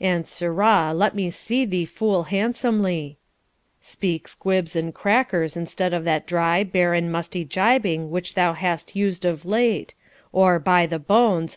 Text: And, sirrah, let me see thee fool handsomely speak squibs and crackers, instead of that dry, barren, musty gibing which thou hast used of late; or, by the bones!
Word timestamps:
And, 0.00 0.26
sirrah, 0.26 0.92
let 0.92 1.14
me 1.14 1.30
see 1.30 1.64
thee 1.64 1.84
fool 1.84 2.24
handsomely 2.24 3.18
speak 3.80 4.26
squibs 4.26 4.74
and 4.74 4.92
crackers, 4.92 5.56
instead 5.56 5.94
of 5.94 6.02
that 6.02 6.26
dry, 6.26 6.64
barren, 6.64 7.08
musty 7.08 7.44
gibing 7.44 8.10
which 8.10 8.34
thou 8.34 8.54
hast 8.54 8.96
used 8.96 9.24
of 9.24 9.44
late; 9.46 9.94
or, 10.32 10.58
by 10.58 10.86
the 10.86 10.98
bones! 10.98 11.54